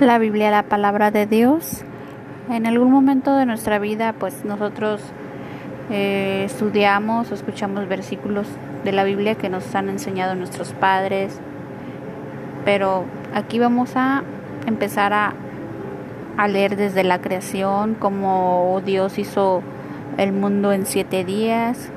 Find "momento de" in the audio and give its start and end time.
2.90-3.46